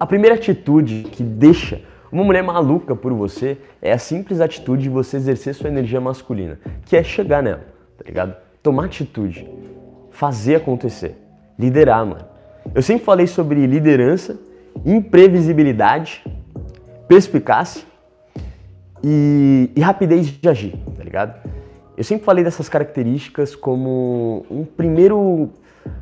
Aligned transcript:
A 0.00 0.06
primeira 0.06 0.34
atitude 0.34 1.02
que 1.12 1.22
deixa 1.22 1.82
uma 2.10 2.24
mulher 2.24 2.42
maluca 2.42 2.96
por 2.96 3.12
você 3.12 3.58
é 3.82 3.92
a 3.92 3.98
simples 3.98 4.40
atitude 4.40 4.84
de 4.84 4.88
você 4.88 5.18
exercer 5.18 5.54
sua 5.54 5.68
energia 5.68 6.00
masculina, 6.00 6.58
que 6.86 6.96
é 6.96 7.02
chegar 7.02 7.42
nela, 7.42 7.66
tá 7.98 8.04
ligado? 8.06 8.34
Tomar 8.62 8.86
atitude, 8.86 9.46
fazer 10.10 10.54
acontecer, 10.56 11.16
liderar, 11.58 12.06
mano. 12.06 12.24
Eu 12.74 12.80
sempre 12.80 13.04
falei 13.04 13.26
sobre 13.26 13.66
liderança, 13.66 14.40
imprevisibilidade, 14.86 16.24
perspicácia 17.06 17.82
e, 19.04 19.70
e 19.76 19.80
rapidez 19.82 20.28
de 20.28 20.48
agir, 20.48 20.74
tá 20.96 21.04
ligado? 21.04 21.49
Eu 21.96 22.04
sempre 22.04 22.24
falei 22.24 22.42
dessas 22.42 22.68
características 22.68 23.54
como 23.54 24.46
um 24.50 24.64
primeiro, 24.64 25.50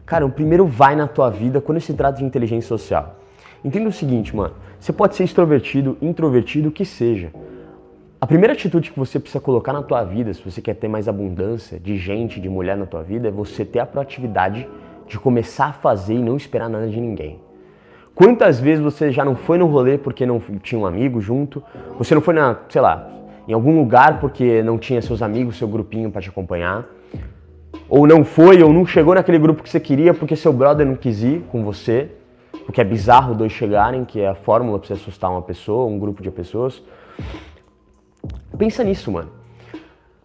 cara, 0.04 0.24
um 0.24 0.30
primeiro 0.30 0.66
vai 0.66 0.94
na 0.94 1.08
tua 1.08 1.30
vida 1.30 1.60
quando 1.60 1.80
se 1.80 1.92
trata 1.94 2.18
de 2.18 2.24
inteligência 2.24 2.68
social. 2.68 3.16
Entenda 3.64 3.88
o 3.88 3.92
seguinte, 3.92 4.34
mano. 4.34 4.54
Você 4.78 4.92
pode 4.92 5.16
ser 5.16 5.24
extrovertido, 5.24 5.96
introvertido, 6.00 6.68
o 6.68 6.72
que 6.72 6.84
seja. 6.84 7.32
A 8.20 8.27
primeira 8.27 8.52
atitude 8.52 8.90
que 8.90 8.98
você 8.98 9.18
precisa 9.18 9.40
colocar 9.40 9.72
na 9.72 9.82
tua 9.82 10.04
vida, 10.04 10.32
se 10.32 10.42
você 10.42 10.60
quer 10.60 10.74
ter 10.74 10.88
mais 10.88 11.08
abundância 11.08 11.78
de 11.78 11.96
gente, 11.96 12.41
de 12.41 12.48
mulher 12.48 12.77
na 12.77 12.86
tua 12.86 13.02
vida, 13.02 13.28
é 13.28 13.30
você 13.30 13.64
ter 13.64 13.80
a 13.80 13.86
proatividade 13.86 14.68
de 15.06 15.18
começar 15.18 15.66
a 15.66 15.72
fazer 15.72 16.14
e 16.14 16.22
não 16.22 16.36
esperar 16.36 16.68
nada 16.68 16.88
de 16.88 17.00
ninguém. 17.00 17.41
Quantas 18.14 18.58
vezes 18.58 18.82
você 18.82 19.12
já 19.12 19.24
não 19.24 19.36
foi 19.36 19.58
no 19.58 19.66
rolê 19.66 19.96
porque 19.96 20.27
não 20.27 20.41
tinha 20.60 20.80
um 20.80 20.86
amigo 20.86 21.20
junto? 21.20 21.62
Você 21.96 22.14
não 22.14 22.20
foi 22.20 22.34
na, 22.34 22.56
sei 22.68 22.80
lá, 22.80 23.08
em 23.48 23.54
algum 23.54 23.78
lugar 23.78 24.20
porque 24.20 24.62
não 24.62 24.76
tinha 24.76 25.00
seus 25.00 25.22
amigos, 25.22 25.56
seu 25.56 25.66
grupinho 25.66 26.10
para 26.10 26.20
te 26.20 26.28
acompanhar? 26.28 26.86
Ou 27.88 28.06
não 28.06 28.22
foi, 28.22 28.62
ou 28.62 28.70
não 28.70 28.84
chegou 28.84 29.14
naquele 29.14 29.38
grupo 29.38 29.62
que 29.62 29.70
você 29.70 29.80
queria 29.80 30.12
porque 30.12 30.36
seu 30.36 30.52
brother 30.52 30.86
não 30.86 30.94
quis 30.94 31.22
ir 31.22 31.42
com 31.50 31.64
você? 31.64 32.10
Porque 32.66 32.82
é 32.82 32.84
bizarro 32.84 33.34
dois 33.34 33.50
chegarem, 33.50 34.05
que 34.05 34.20
é 34.20 34.28
a 34.28 34.34
fórmula 34.34 34.78
para 34.78 34.86
você 34.86 34.92
assustar 34.92 35.30
uma 35.30 35.40
pessoa, 35.40 35.86
um 35.86 35.98
grupo 35.98 36.22
de 36.22 36.30
pessoas. 36.30 36.82
Pensa 38.58 38.84
nisso, 38.84 39.10
mano. 39.10 39.30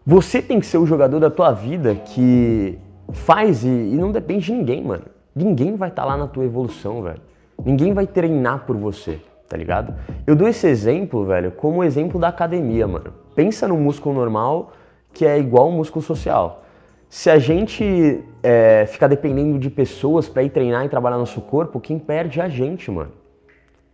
Você 0.05 0.41
tem 0.41 0.59
que 0.59 0.65
ser 0.65 0.77
o 0.77 0.85
jogador 0.85 1.21
da 1.21 1.29
tua 1.29 1.53
vida 1.53 1.95
que 1.95 2.77
faz 3.13 3.63
e, 3.63 3.69
e 3.69 3.95
não 3.95 4.11
depende 4.11 4.47
de 4.47 4.51
ninguém, 4.51 4.83
mano. 4.83 5.05
Ninguém 5.33 5.77
vai 5.77 5.87
estar 5.87 6.01
tá 6.01 6.07
lá 6.09 6.17
na 6.17 6.27
tua 6.27 6.43
evolução, 6.43 7.01
velho. 7.01 7.21
Ninguém 7.63 7.93
vai 7.93 8.05
treinar 8.05 8.65
por 8.65 8.75
você, 8.75 9.21
tá 9.47 9.57
ligado? 9.57 9.93
Eu 10.25 10.35
dou 10.35 10.47
esse 10.47 10.67
exemplo, 10.67 11.25
velho, 11.25 11.51
como 11.51 11.83
exemplo 11.83 12.19
da 12.19 12.29
academia, 12.29 12.87
mano. 12.87 13.13
Pensa 13.35 13.67
no 13.67 13.77
músculo 13.77 14.15
normal 14.15 14.73
que 15.13 15.25
é 15.25 15.37
igual 15.37 15.65
ao 15.65 15.71
músculo 15.71 16.03
social. 16.03 16.63
Se 17.07 17.29
a 17.29 17.37
gente 17.37 18.23
é, 18.41 18.85
ficar 18.87 19.07
dependendo 19.07 19.59
de 19.59 19.69
pessoas 19.69 20.27
para 20.27 20.41
ir 20.41 20.49
treinar 20.49 20.83
e 20.85 20.89
trabalhar 20.89 21.17
nosso 21.17 21.39
corpo, 21.41 21.79
quem 21.79 21.99
perde 21.99 22.39
é 22.39 22.43
a 22.43 22.49
gente, 22.49 22.89
mano. 22.89 23.11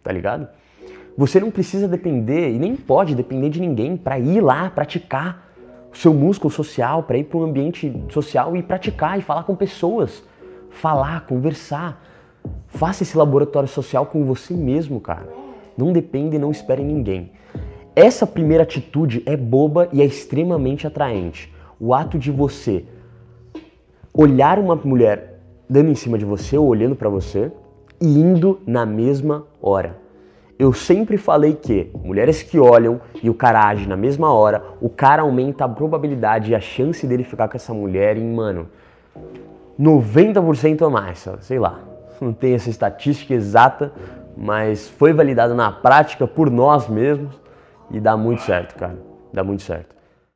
Tá 0.02 0.12
ligado? 0.12 0.48
Você 1.18 1.38
não 1.38 1.52
precisa 1.52 1.86
depender 1.86 2.50
e 2.50 2.58
nem 2.58 2.78
pode 2.78 3.14
depender 3.14 3.50
de 3.50 3.60
ninguém 3.60 3.98
para 3.98 4.18
ir 4.18 4.40
lá 4.40 4.70
praticar 4.70 5.50
o 5.92 5.98
seu 5.98 6.14
músculo 6.14 6.50
social, 6.50 7.04
para 7.04 7.18
ir 7.18 7.26
para 7.26 7.40
um 7.40 7.44
ambiente 7.44 7.94
social 8.10 8.56
e 8.56 8.64
praticar 8.64 9.20
e 9.20 9.22
falar 9.22 9.44
com 9.44 9.54
pessoas, 9.54 10.24
falar, 10.70 11.26
conversar. 11.26 12.02
Faça 12.68 13.04
esse 13.04 13.18
laboratório 13.18 13.68
social 13.68 14.06
com 14.06 14.26
você 14.26 14.54
mesmo, 14.54 15.00
cara. 15.00 15.28
Não 15.78 15.92
depende 15.92 16.36
e 16.36 16.40
não 16.40 16.52
espere 16.52 16.84
ninguém. 16.84 17.32
Essa 17.96 18.26
primeira 18.26 18.64
atitude 18.64 19.24
é 19.26 19.36
boba 19.36 19.90
e 19.92 20.02
é 20.02 20.06
extremamente 20.06 20.86
atraente. 20.86 21.54
O 21.80 21.94
ato 21.94 22.18
de 22.18 22.32
você 22.32 22.86
olhar 24.14 24.60
uma 24.60 24.76
mulher 24.76 25.40
dando 25.70 25.90
em 25.90 25.96
cima 25.96 26.18
de 26.18 26.26
você 26.26 26.58
ou 26.58 26.68
olhando 26.68 26.96
para 26.96 27.10
você 27.10 27.52
e 28.02 28.08
indo 28.08 28.60
na 28.66 28.86
mesma 28.86 29.46
hora. 29.62 29.98
Eu 30.58 30.74
sempre 30.74 31.18
falei 31.18 31.54
que 31.54 31.90
mulheres 32.04 32.44
que 32.44 32.60
olham 32.60 33.00
e 33.24 33.30
o 33.30 33.34
cara 33.34 33.66
age 33.66 33.88
na 33.88 33.96
mesma 33.96 34.34
hora, 34.34 34.62
o 34.82 34.90
cara 34.90 35.22
aumenta 35.22 35.64
a 35.64 35.70
probabilidade 35.70 36.52
e 36.52 36.56
a 36.56 36.60
chance 36.60 37.08
dele 37.08 37.24
ficar 37.24 37.48
com 37.48 37.56
essa 37.56 37.74
mulher 37.74 38.18
em, 38.18 38.34
mano, 38.34 38.68
90% 39.80 40.82
ou 40.82 40.90
mais, 40.90 41.26
sei 41.40 41.60
lá. 41.60 41.80
Não 42.22 42.34
tem 42.34 42.54
essa 42.54 42.70
estatística 42.70 43.34
exata, 43.34 43.92
mas 44.36 44.88
foi 44.90 45.14
validado 45.14 45.54
na 45.54 45.72
prática 45.72 46.28
por 46.28 46.50
nós 46.50 46.88
mesmos 46.88 47.40
e 47.92 48.00
dá 48.00 48.16
muito 48.16 48.42
certo, 48.42 48.76
cara. 48.76 48.98
Dá 49.34 49.44
muito 49.44 49.64
certo. 49.64 49.99